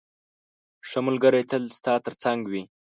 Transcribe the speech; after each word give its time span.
ښه 0.87 0.99
ملګری 1.07 1.43
تل 1.49 1.63
ستا 1.77 1.93
تر 2.05 2.13
څنګ 2.23 2.39
وي. 2.51 2.63